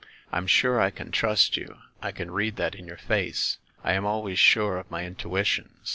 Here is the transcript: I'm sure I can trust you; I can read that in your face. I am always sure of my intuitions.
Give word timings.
I'm 0.31 0.47
sure 0.47 0.81
I 0.81 0.89
can 0.89 1.11
trust 1.11 1.57
you; 1.57 1.77
I 2.01 2.11
can 2.11 2.31
read 2.31 2.55
that 2.55 2.73
in 2.73 2.87
your 2.87 2.97
face. 2.97 3.59
I 3.83 3.93
am 3.93 4.03
always 4.03 4.39
sure 4.39 4.79
of 4.79 4.89
my 4.89 5.03
intuitions. 5.05 5.89